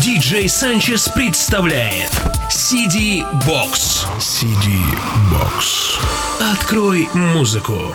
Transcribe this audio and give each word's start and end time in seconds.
Диджей 0.00 0.48
Санчес 0.48 1.08
представляет 1.08 2.10
CD 2.48 3.22
Box. 3.46 4.06
CD 4.18 4.80
Box. 5.30 5.98
Открой 6.52 7.08
музыку. 7.12 7.94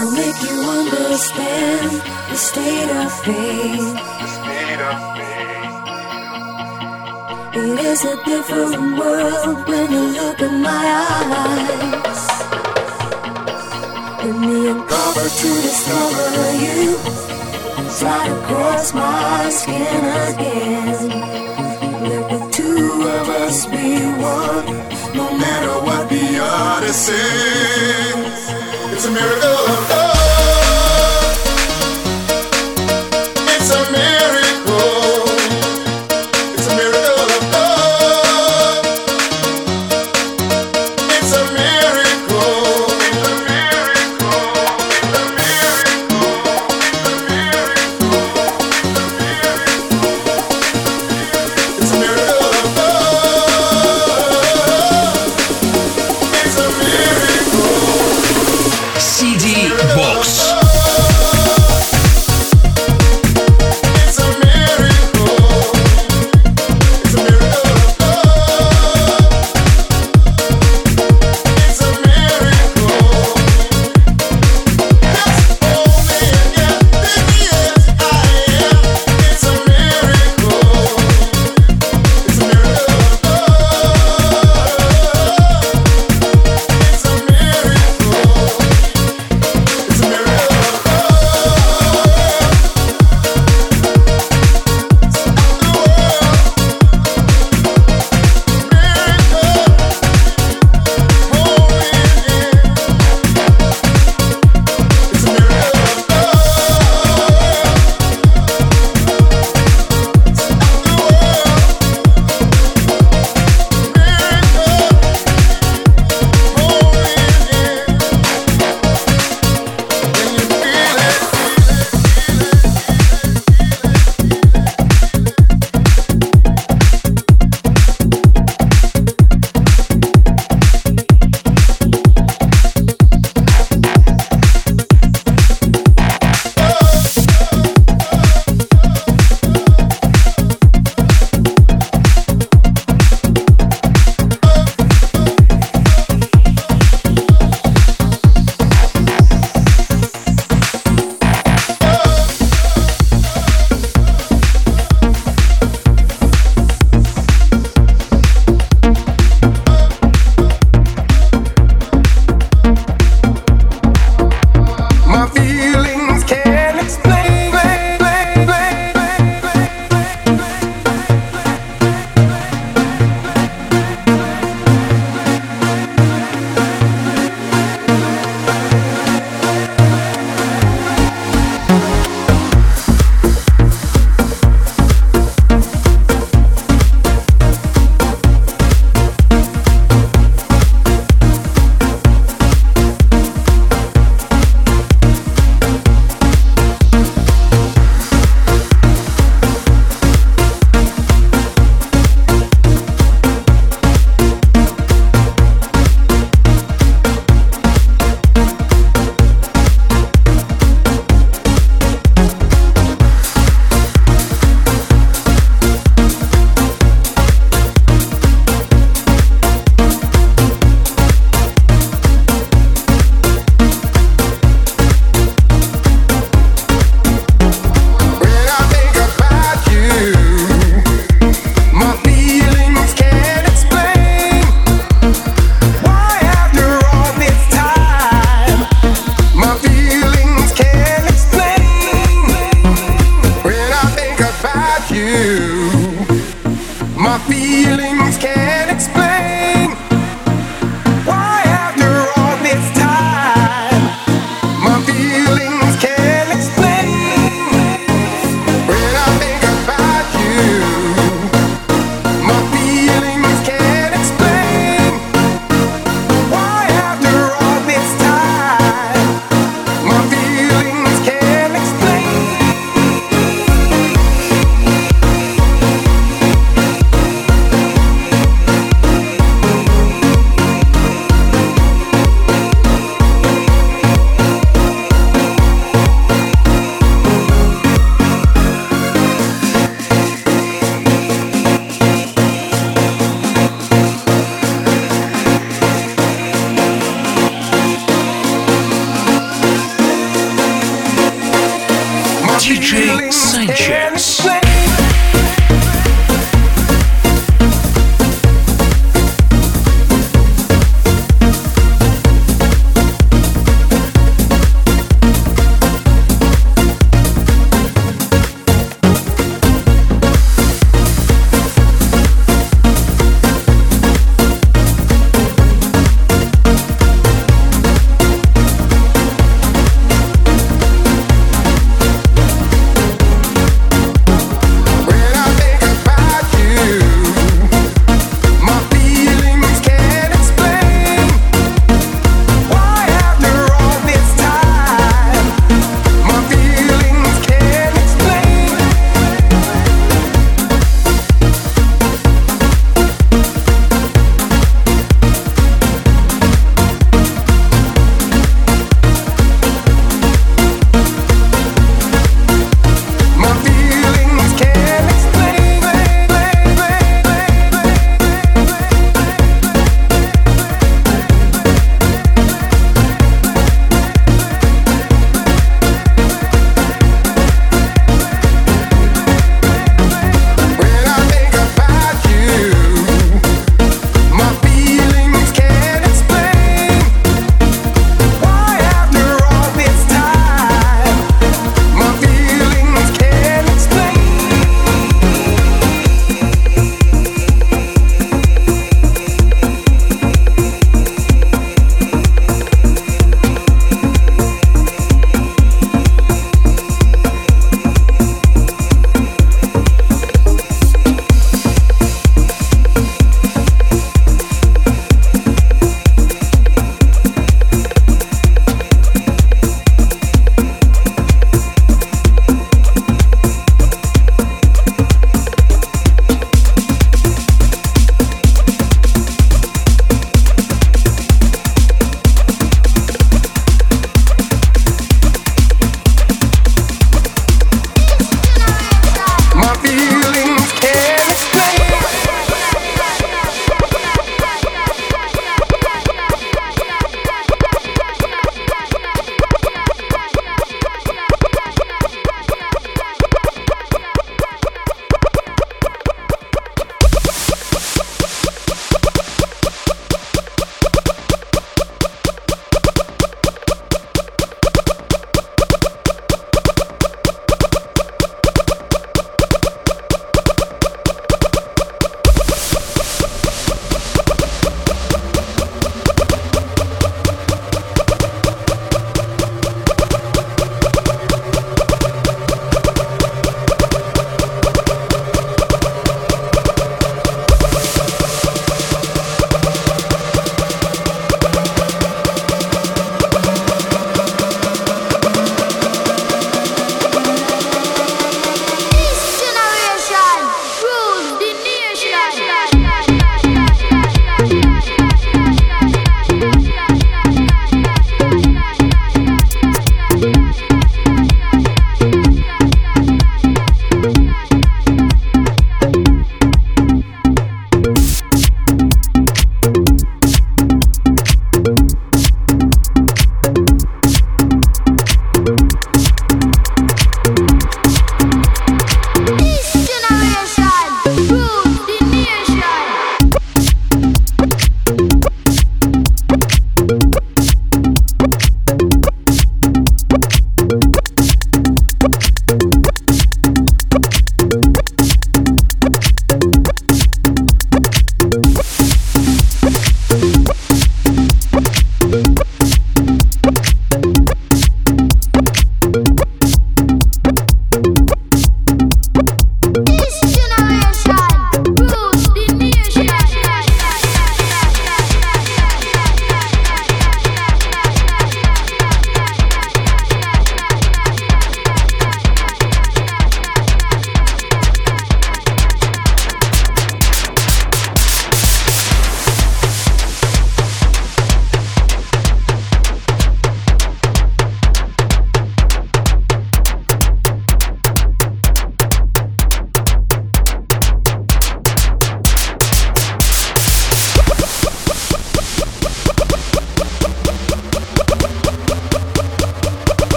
I'll 0.00 0.10
make 0.12 0.40
you 0.40 0.62
understand 0.62 1.90
the 2.30 2.34
state 2.34 2.88
of 2.88 3.12
things. 3.20 3.84
It 7.52 7.80
is 7.84 8.04
a 8.06 8.16
different 8.24 8.96
world 8.98 9.68
when 9.68 9.92
you 9.92 10.00
look 10.18 10.40
in 10.40 10.62
my 10.62 10.86
eyes. 11.12 12.22
Give 14.22 14.38
me 14.40 14.68
a 14.68 14.74
cover 14.88 15.28
to 15.40 15.50
discover 15.68 16.54
you. 16.64 16.96
Slide 17.90 18.30
across 18.38 18.94
my 18.94 19.50
skin 19.50 20.04
again. 20.32 21.10
Let 22.08 22.24
the 22.30 22.40
two 22.50 23.02
of 23.18 23.28
us 23.44 23.66
be 23.66 24.00
one, 24.16 24.66
no 25.14 25.26
matter 25.36 25.74
what 25.84 26.08
the 26.08 26.38
odyssey. 26.40 28.49
It's 29.00 29.08
a 29.08 29.10
miracle 29.12 29.48
of 29.48 29.88
love. 29.88 29.99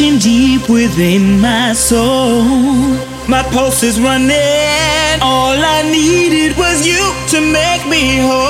Deep 0.00 0.66
within 0.70 1.38
my 1.40 1.74
soul. 1.74 2.42
My 3.28 3.42
pulse 3.52 3.82
is 3.82 4.00
running. 4.00 5.20
All 5.20 5.52
I 5.52 5.82
needed 5.92 6.56
was 6.56 6.86
you 6.86 7.02
to 7.28 7.40
make 7.40 7.86
me 7.86 8.16
whole. 8.16 8.40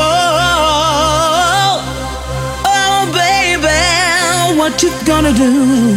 Oh, 2.65 3.03
baby, 3.13 4.59
what 4.59 4.81
you 4.81 4.93
gonna 5.05 5.33
do 5.33 5.97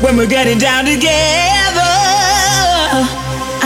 when 0.00 0.16
we're 0.16 0.28
getting 0.28 0.58
down 0.58 0.84
together? 0.84 1.92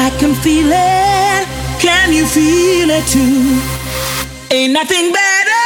I 0.06 0.11
can 0.18 0.35
feel 0.35 0.70
it. 0.72 1.46
Can 1.80 2.14
you 2.14 2.24
feel 2.24 2.88
it 2.88 3.06
too? 3.09 3.61
Ain't 4.50 4.72
nothing 4.72 5.12
better. 5.12 5.64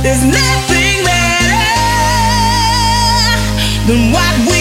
There's 0.03 0.22
nothing 0.22 1.05
better 1.05 1.64
than 3.88 4.12
what 4.12 4.35
we 4.51 4.56